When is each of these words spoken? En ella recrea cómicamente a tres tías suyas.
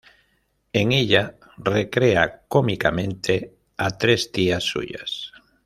En 0.73 0.93
ella 0.93 1.35
recrea 1.57 2.41
cómicamente 2.47 3.53
a 3.77 3.99
tres 3.99 4.31
tías 4.31 4.63
suyas. 4.63 5.31